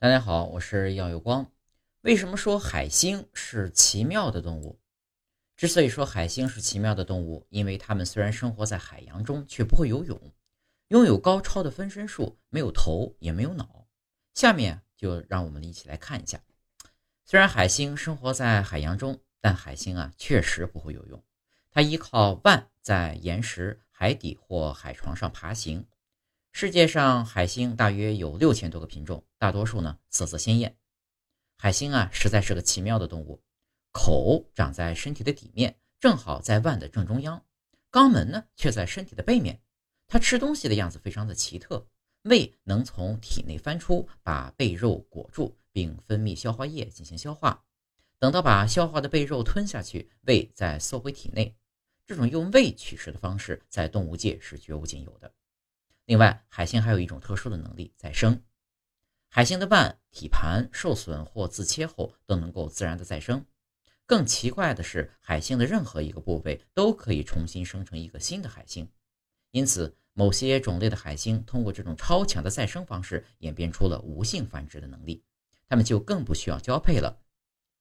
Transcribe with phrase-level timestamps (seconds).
[0.00, 1.50] 大家好，我是耀有光。
[2.02, 4.78] 为什么说海星是奇妙的动物？
[5.56, 10.32] 之所以说海星是奇妙的动物，因为它们虽然生活在海洋中，却不会游泳，
[10.86, 13.88] 拥有高超的分身术，没有头也没有脑。
[14.34, 16.40] 下面就让我们一起来看一下。
[17.24, 21.20] 虽然海星生活在海洋中，但海星啊确实不会游泳，
[21.72, 25.84] 它依靠腕在岩石、海底或海床上爬行。
[26.60, 30.76] 世界上海星大约有六千多个品种，大多数呢色泽鲜艳。
[31.56, 33.40] 海星啊，实在是个奇妙的动物。
[33.92, 37.38] 口长在身体的底面，正好在腕的正中央；
[37.92, 39.62] 肛门呢，却在身体的背面。
[40.08, 41.86] 它吃东西的样子非常的奇特。
[42.22, 47.64] 胃能从体内翻出，把背肉裹住，并分泌消化液进行消化。
[48.18, 51.54] 等到把消化的背肉吞下去，胃再缩回体内。
[52.04, 55.32] 这种用胃取食的方式，在动物界是绝无仅有的。
[56.08, 58.42] 另外，海星还有一种特殊的能力——再生。
[59.28, 63.44] 海星的腕、体盘受损或自切后都能够自然的再生。
[64.06, 68.90] 更奇怪的是，海星的任何一个部位都可以重新生成一个新的海星。
[69.50, 75.22] 因此，某些种类的海星通过这种超强的再生方式，演变出了无性繁殖的能力。
[75.68, 77.20] 它们就更不需要交配了。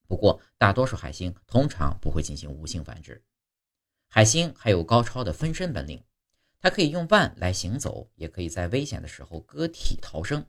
[0.05, 3.23] 不过，大多数海星通常不会进行无性繁殖。
[4.09, 6.03] 海星还有高超的分身本领。
[6.59, 10.45] 它可以用腕来行走，也可以在危险的时候割体逃生。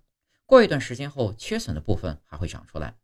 [0.47, 2.97] 过一段时间后，缺损的部分还会长出来。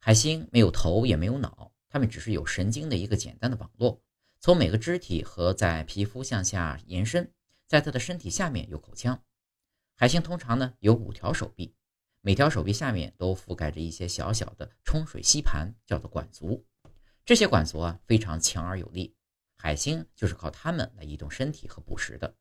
[0.00, 4.02] 海星没有头也没有脑，它们只是有神经的一个简单的网络，
[4.40, 7.32] 从每个肢体和在皮肤向下延伸。
[7.68, 9.20] 在它的身体下面有口腔。
[9.96, 11.74] 海星通常呢有五条手臂，
[12.20, 16.64] 每条手臂下面都覆盖着一些小小的冲水吸盘，叫做管足。
[17.24, 19.16] 这些管足啊非常强而有力。
[19.56, 22.36] 海星就是靠它们来移动身体和捕食的。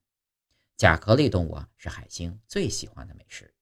[0.78, 3.55] 甲壳类动物啊，是海星最喜欢的美食。